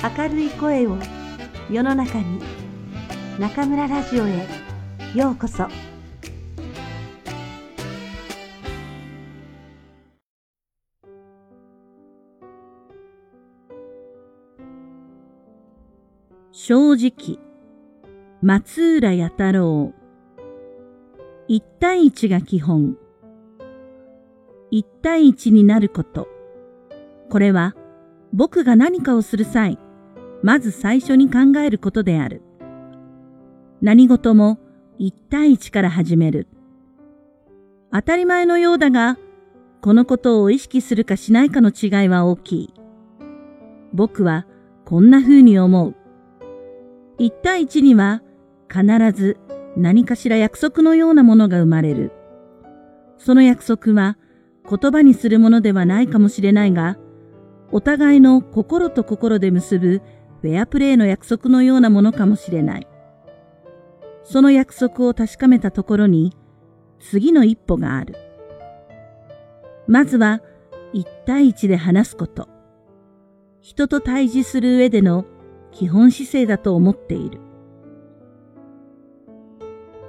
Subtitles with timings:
[0.00, 0.96] 明るい声を
[1.68, 2.40] 世の中に
[3.36, 4.46] 中村ラジオへ
[5.12, 5.66] ようこそ。
[16.52, 17.40] 正直
[18.40, 19.92] 松浦弥太郎。
[21.48, 22.96] 一対一が基本。
[24.70, 26.28] 一対一になること。
[27.30, 27.74] これは
[28.32, 29.76] 僕が何かをする際
[30.42, 32.42] まず最初に考えることである。
[33.80, 34.58] 何事も
[34.98, 36.48] 一対一から始める。
[37.92, 39.18] 当たり前のようだが、
[39.80, 42.74] このことを意識するかしないかの違いは大きい。
[43.92, 44.46] 僕は
[44.84, 45.94] こんな風に思う。
[47.18, 48.22] 一対一には
[48.70, 49.38] 必ず
[49.76, 52.12] 何かしら約束のようなものが生まれる。
[53.16, 54.18] その約束は
[54.68, 56.98] 言葉にするものではないかもしれないが、
[57.70, 60.02] お互いの心と心で結ぶ
[60.42, 62.86] フェアプレーの約束のようなものかもしれない。
[64.22, 66.36] その約束を確かめたところに、
[67.00, 68.14] 次の一歩がある。
[69.86, 70.42] まずは、
[70.92, 72.48] 一対一で話すこと。
[73.60, 75.24] 人と対峙する上での
[75.72, 77.40] 基本姿勢だと思っている。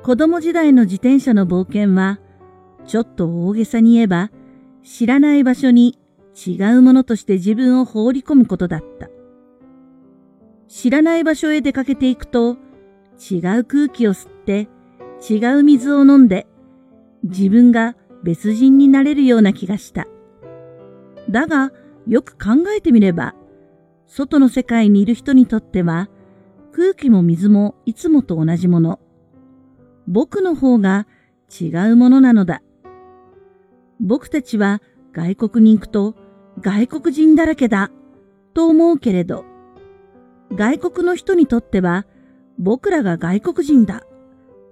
[0.04, 2.20] 子供時代の自転車の冒険は、
[2.86, 4.32] ちょっと大げさに言えば、
[4.84, 5.98] 知らない場所に
[6.36, 9.10] 違うものとして自分を放り込むことだった。
[10.70, 12.56] 知らない場所へ出かけていくと、
[13.20, 14.70] 違う空気を吸って、
[15.28, 16.48] 違う水を飲んで、
[17.24, 20.08] 自分が別人になれるような気がした。
[21.30, 21.72] だが、
[22.08, 23.34] よく考えてみれば、
[24.06, 26.08] 外の世界にいる人にとっては、
[26.72, 29.00] 空気も水もいつもと同じもの。
[30.08, 31.08] 僕の方が
[31.50, 32.62] 違うものなのだ。
[34.00, 34.82] 僕たちは
[35.14, 36.16] 外国に行くと
[36.60, 37.92] 外国人だらけだ
[38.54, 39.46] と思うけれど、
[40.54, 42.06] 外国の人にとっては
[42.58, 44.04] 僕らが外国人だ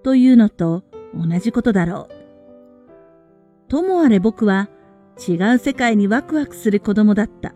[0.03, 3.69] というのと同じことだろう。
[3.69, 4.69] ともあれ僕は
[5.18, 7.53] 違う世界にワクワクする子供だった。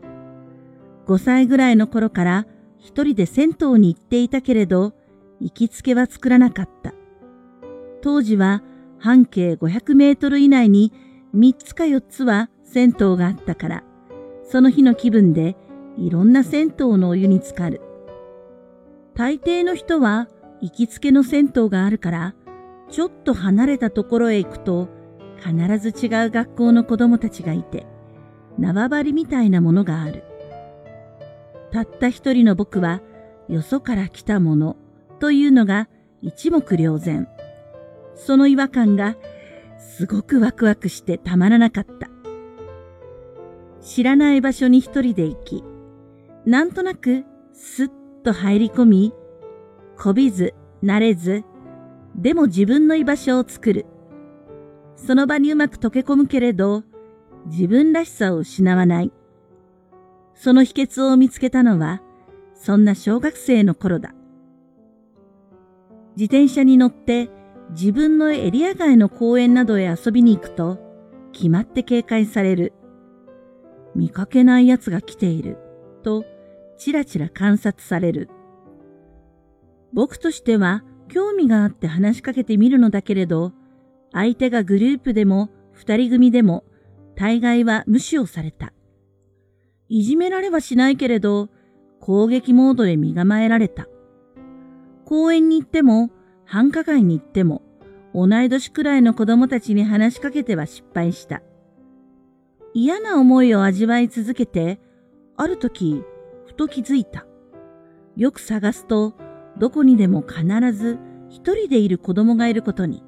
[1.07, 2.45] 5歳ぐらいの頃から
[2.77, 4.93] 一人で銭湯に行っていたけれど、
[5.39, 6.93] 行きつけは作らなかった。
[8.01, 8.63] 当時は
[8.97, 10.93] 半径500メートル以内に
[11.35, 13.83] 3つか4つは銭湯があったから、
[14.43, 15.55] その日の気分で
[15.97, 17.81] いろんな銭湯のお湯に浸かる。
[19.21, 20.27] 大抵の人は
[20.61, 22.33] 行きつけの銭湯があるから、
[22.89, 24.89] ちょっと離れたところへ行くと、
[25.37, 27.85] 必ず違う学校の子供たちがいて、
[28.57, 30.23] 縄張りみたいなものがある。
[31.71, 33.03] たった一人の僕は、
[33.47, 34.75] よそから来たもの
[35.19, 35.87] というのが
[36.23, 37.27] 一目瞭然。
[38.15, 39.17] その違和感が
[39.77, 42.09] すごくワクワクしてたまらなかった。
[43.81, 45.63] 知らない場所に一人で行き、
[46.47, 49.13] なんとなくすっと入り込み、
[49.97, 51.43] こびず、慣れず、
[52.15, 53.85] でも自分の居場所を作る。
[54.95, 56.83] その場にうまく溶け込むけれど、
[57.45, 59.11] 自分らしさを失わない。
[60.35, 62.01] その秘訣を見つけたのは、
[62.53, 64.13] そんな小学生の頃だ。
[66.15, 67.29] 自転車に乗って
[67.71, 70.77] 自分のエリア外の公園などへ遊びに行くと、
[71.31, 72.73] 決まって警戒される。
[73.95, 75.57] 見かけない奴が来ている。
[76.03, 76.25] と、
[76.81, 78.27] ちらちら観察される。
[79.93, 83.53] 僕としては興味があって話しかけてみるのだけれど、
[84.11, 86.63] 相手がグループでも二人組でも
[87.15, 88.73] 大概は無視をされた。
[89.89, 91.49] いじめられはしないけれど、
[91.99, 93.87] 攻撃モードで身構えられた。
[95.05, 96.09] 公園に行っても、
[96.45, 97.61] 繁華街に行っても、
[98.15, 101.43] 同い年くらいの子供たちに話しかけては失敗した。
[102.73, 104.79] 嫌な思いを味わい続けて、
[105.37, 106.03] ある時、
[106.51, 107.25] ふと気づいた。
[108.17, 109.13] よく探すと、
[109.57, 113.05] どこにでも必ず一人でいる子供がいることに。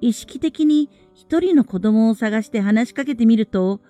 [0.00, 3.82] 意識的に一人の子供を探して話しかけてみると、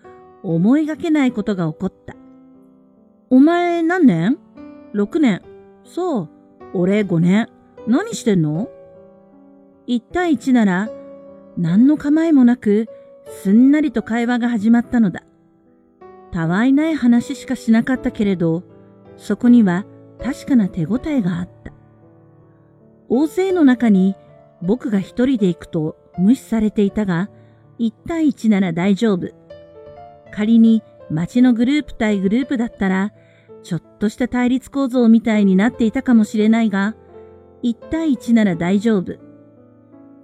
[0.42, 2.16] 思いがけないことが起こった。
[3.30, 4.38] お前何年
[4.92, 5.42] ?6 年。
[5.84, 6.28] そう。
[6.74, 7.48] 俺5年。
[7.86, 8.68] 何してんの
[9.86, 10.90] ?1 対1なら、
[11.56, 12.88] 何の構えもなく、
[13.44, 15.22] すんなりと会話が始まったのだ。
[16.30, 18.62] たわいない話しかしなかったけれど、
[19.16, 19.84] そこには
[20.22, 21.72] 確かな手応えがあった。
[23.08, 24.16] 大勢の中に
[24.62, 27.28] 僕が一人で行くと無視されていたが、
[27.78, 29.28] 一対一なら大丈夫。
[30.32, 33.12] 仮に街のグループ対グループだったら、
[33.62, 36.94] ちょっとした対立構造みたいになっていたかもしれないが、
[37.62, 39.18] 一対一なら大丈夫。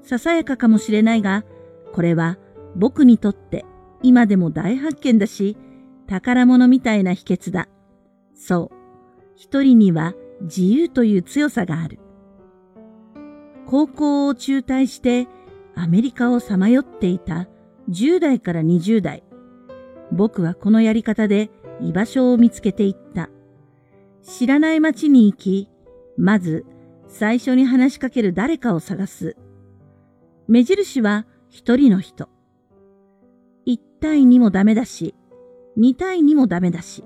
[0.03, 1.45] ささやかかもしれないが、
[1.93, 2.39] これは
[2.77, 3.65] 僕にとって
[4.03, 5.57] 今でも大発見だし、
[6.07, 7.69] 宝物みたいな秘訣だ。
[8.35, 8.77] そう、
[9.37, 11.99] 一人には自由という強さがある。
[13.67, 15.27] 高校を中退して
[15.75, 17.49] アメリカをさまよっていた
[17.91, 19.25] 10代から20代。
[20.13, 21.51] 僕はこのやり方で
[21.81, 23.29] 居場所を見つけていった。
[24.23, 25.69] 知らない街に行き、
[26.17, 26.65] まず
[27.09, 29.37] 最初に話しかける誰かを探す。
[30.49, 32.29] 目印は一人の人。
[33.67, 35.15] 1対2もダメだし、
[35.79, 37.05] 2対2もダメだし、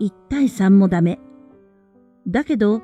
[0.00, 1.20] 1対3もダメ。
[2.26, 2.80] だけど、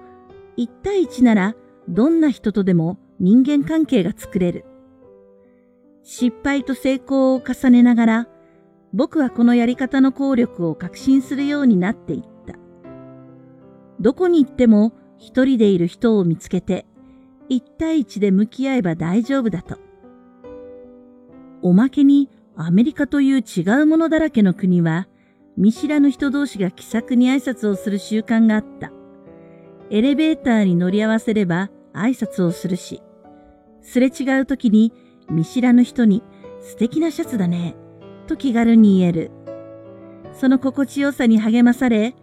[0.57, 1.55] 1対1なら
[1.89, 4.65] どんな人とでも人間関係が作れる。
[6.03, 8.29] 失敗と成功を重ねながら、
[8.93, 12.55] 僕はこのやり方の効力を確信するようになっていった。
[14.01, 16.87] どこに行っても一人でいる人を見つけて、
[17.49, 19.79] 一対一で向き合えば大丈夫だと。
[21.63, 22.29] おまけに
[22.61, 25.07] アメリカという違うものだらけの国は、
[25.57, 28.91] 見知らぬ人同士が気さくに挨拶をする習慣があった。
[29.91, 33.01] エレベーターに乗り合わせれば挨拶をするし、
[33.81, 34.93] すれ違う時に
[35.31, 36.25] 見知らぬ人に
[36.61, 37.77] 素敵なシャツだね、
[38.27, 39.31] と気軽に言える。
[40.33, 42.17] その心地よさに励まされ、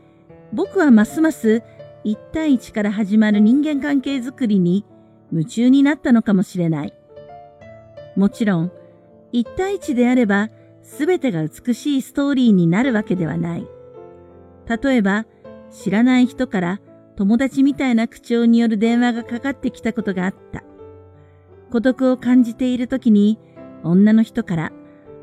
[0.51, 1.63] 僕はますます
[2.03, 4.85] 一対一から始まる人間関係づくりに
[5.31, 6.93] 夢中になったのかもしれない。
[8.17, 8.71] もちろん、
[9.37, 10.49] 一対一であれば
[10.81, 13.67] 全てが美しいストーリーになるわけではない。
[14.65, 15.25] 例えば、
[15.69, 16.79] 知らない人から
[17.17, 20.63] 友達みたいな口調による電話がかかってきたことがあった。
[21.69, 23.37] 孤独を感じている時に
[23.83, 24.71] 女の人から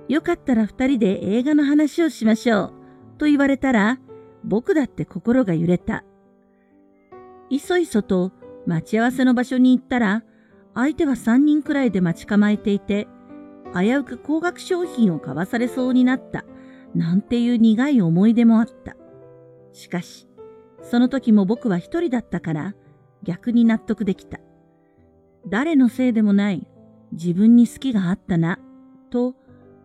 [0.08, 2.72] よかったら二人で映画の話をしましょう
[3.16, 3.98] と言われたら
[4.44, 6.04] 僕だって心が揺れた。
[7.48, 8.32] いそいそと
[8.66, 10.22] 待ち合わせの場所に行ったら
[10.74, 13.08] 相手は三人くらいで待ち構えていて
[13.74, 16.44] 危うく高額商品を買わされそうになった
[16.94, 18.96] なんていう苦い思い出もあった。
[19.72, 20.28] しかし
[20.82, 22.74] その時も僕は一人だったから
[23.22, 24.40] 逆に納得できた。
[25.46, 26.66] 誰のせいでもない
[27.12, 28.58] 自分に好きがあったな、
[29.10, 29.34] と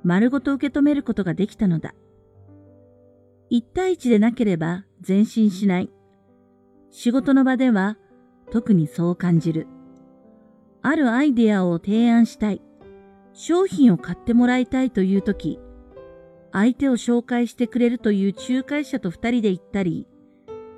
[0.03, 1.93] 丸ごと受け止めることができたのだ。
[3.49, 5.89] 一対一でなければ前進しない。
[6.91, 7.97] 仕事の場では
[8.51, 9.67] 特にそう感じる。
[10.81, 12.61] あるアイデアを提案したい。
[13.39, 15.59] 商品を買ってもらいたいという時、
[16.51, 20.07] 相手を紹介してくれるという仲介者と二人で行ったり、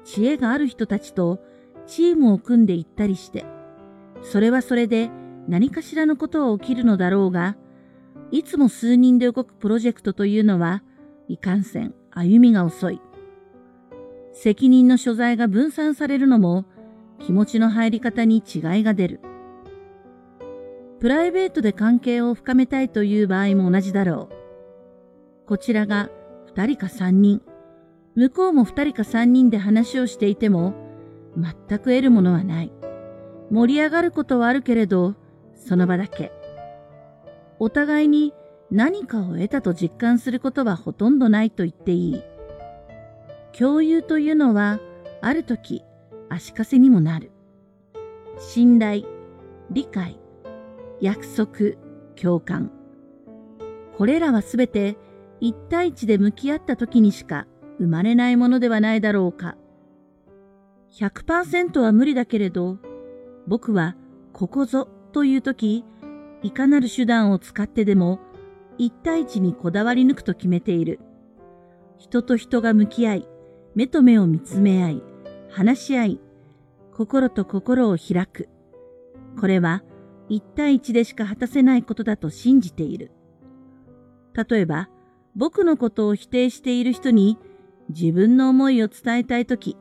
[0.03, 1.39] 知恵がある人たちと
[1.87, 3.45] チームを組んでいったりして、
[4.23, 5.09] それはそれで
[5.47, 7.55] 何かしらのことは起きるのだろうが、
[8.29, 10.83] いつも数人で動くプロジェクトというのは、
[11.29, 12.99] いかんせん歩みが遅い。
[14.33, 16.65] 責任の所在が分散されるのも、
[17.19, 19.21] 気持ちの入り方に違いが出る。
[20.99, 25.47] プライベートで関係を深めたいという場合も同じだろう。
[25.47, 26.09] こちらが
[26.47, 27.41] 二人か三人、
[28.15, 30.73] 向こうも二人か三人で話をしていても、
[31.37, 32.71] 全く得るものはない。
[33.49, 35.15] 盛り上がることはあるけれど、
[35.55, 36.33] その場だけ。
[37.59, 38.33] お互いに
[38.69, 42.23] 何かを得たと実感することはほとんどないと言っていい。
[43.57, 44.79] 共有というのは、
[45.21, 45.83] ある時、
[46.29, 47.31] 足かせにもなる。
[48.37, 49.05] 信頼、
[49.71, 50.19] 理解、
[51.01, 51.77] 約束、
[52.21, 52.71] 共感。
[53.97, 54.97] これらはすべて
[55.39, 57.47] 一対一で向き合った時にしか
[57.79, 59.55] 生まれないものではないだろうか。
[60.91, 62.77] 100%は無理だけれど、
[63.47, 63.95] 僕は
[64.33, 65.85] ここぞという時、
[66.43, 68.19] いかなる手段を使ってでも
[68.77, 70.99] 一対一にこだわり抜くと決めている。
[71.97, 73.27] 人と人が向き合い、
[73.75, 75.03] 目と目を見つめ合い、
[75.49, 76.21] 話し合い、
[76.93, 78.47] 心と心を開く。
[79.39, 79.83] これは
[80.29, 83.11] 一対一でしか果たせないことだと信じている。
[84.33, 84.89] 例えば、
[85.35, 87.37] 僕のことを否定している人に
[87.89, 89.75] 自分の思いを伝えたいとき、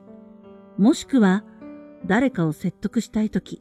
[0.78, 1.44] もしくは
[2.06, 3.60] 誰かを説得したいとき、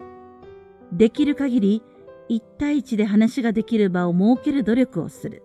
[0.91, 1.83] できる限り
[2.29, 5.43] 一対一で話ができる場を設ける努力をする。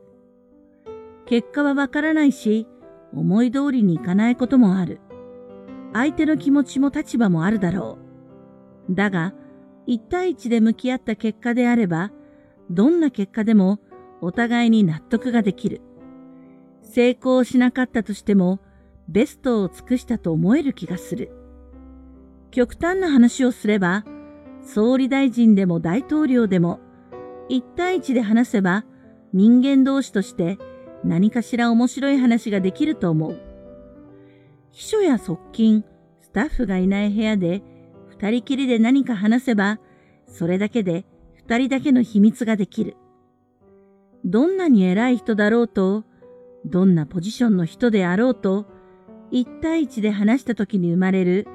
[1.27, 2.67] 結果はわからないし、
[3.13, 5.01] 思い通りにいかないこともある。
[5.93, 7.99] 相手の気持ちも立場もあるだろ
[8.89, 8.95] う。
[8.95, 9.35] だが、
[9.87, 12.13] 一対一で向き合った結果であれば、
[12.71, 13.81] どんな結果でも
[14.21, 15.81] お互いに納得ができる。
[16.83, 18.61] 成功しなかったとしても、
[19.09, 21.33] ベストを尽くしたと思える気がする。
[22.51, 24.05] 極端な話をすれば、
[24.63, 26.81] 総理大臣でも大統領でも、
[27.49, 28.85] 一対一で話せば
[29.33, 30.59] 人間同士として
[31.05, 33.41] 何かしら面白い話ができると思う。
[34.71, 35.85] 秘書や側近、
[36.21, 37.63] スタッフがいない部屋で
[38.23, 39.81] 二人きりで何か話せば、
[40.29, 42.97] それだけで二人だけの秘密ができる。
[44.25, 46.05] どんなに偉い人だろうと、
[46.65, 48.67] どんなポジションの人であろうと、
[49.33, 51.49] 一対一で話した時に生まれる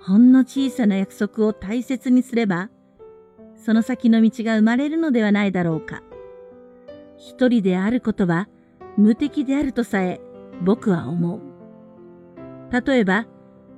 [0.00, 2.70] ほんの小さな約束を大切にすれば、
[3.54, 6.02] その先の道が生まれるのではないだろうか。
[7.18, 8.48] 一人であることは
[8.96, 10.22] 無敵であるとさえ
[10.64, 11.40] 僕は思う。
[12.72, 13.26] 例えば、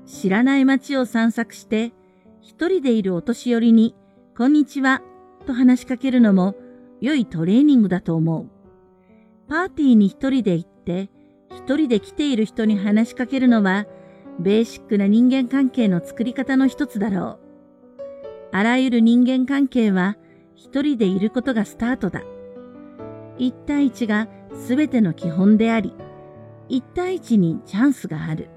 [0.07, 1.93] 知らない街を散策して、
[2.49, 3.95] 一人でいるお年寄りに、
[4.35, 5.03] こんにちは、
[5.47, 6.55] と話しかけるのも
[6.99, 8.47] 良いトレーニングだと思う。
[9.51, 11.11] パーティーに一人で行って、
[11.51, 13.85] 一人で来ている人に話しかけるのは、
[14.41, 17.41] ベーシックな人間関係の作り方の一つだろう。
[18.51, 20.17] あらゆる人間関係は
[20.55, 22.23] 一人でいることがスタートだ。
[23.37, 24.27] 一対一が
[24.67, 25.93] 全ての基本であり、
[26.71, 28.49] 一対一にチャンスがある。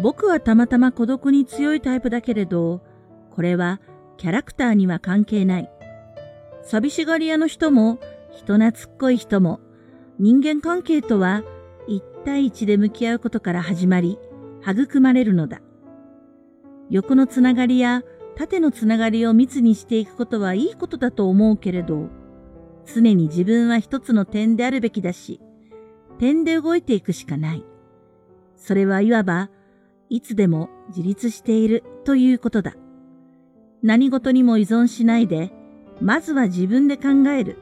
[0.00, 2.82] 僕はたまたま孤独に強いタイプだけれど、
[3.30, 3.80] これは
[4.16, 5.70] キャラクターには関係ない。
[6.62, 7.98] 寂しがり屋の人も
[8.30, 9.60] 人懐っこい人も
[10.18, 11.42] 人間関係とは
[11.86, 14.18] 一対一で向き合うことから始まり、
[14.66, 15.60] 育まれるのだ。
[16.90, 18.02] 横のつながりや
[18.36, 22.08] 縦のつながりを密にしていくことはいいことだと思うけれど、
[22.86, 25.40] 常に自分は一つの点であるべきだし、
[26.18, 27.64] 点で動いていくしかない。
[28.56, 29.50] それはいわば、
[30.10, 32.74] いつでも自立しているということだ。
[33.80, 35.52] 何事にも依存しないで、
[36.00, 37.58] まずは自分で考える。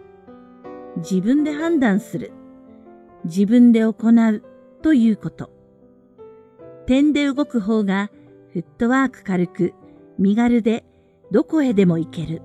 [0.97, 2.33] 自分で判断する。
[3.26, 4.43] 自分で行う
[4.83, 5.50] ということ。
[6.87, 8.11] 点で動く方が
[8.55, 9.75] フットワーク軽く
[10.19, 10.87] 身軽で
[11.31, 12.40] どこへでも行ける。